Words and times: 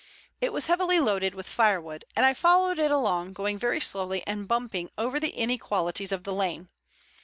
It 0.39 0.51
was 0.51 0.65
heavily 0.65 0.99
loaded 0.99 1.35
with 1.35 1.45
firewood 1.45 2.05
and 2.15 2.25
I 2.25 2.33
followed 2.33 2.79
it 2.79 2.89
along, 2.89 3.33
going 3.33 3.59
very 3.59 3.79
slowly 3.79 4.25
and 4.25 4.47
bumping 4.47 4.89
over 4.97 5.19
the 5.19 5.29
inequalities 5.37 6.11
of 6.11 6.23
the 6.23 6.33
lane. 6.33 6.69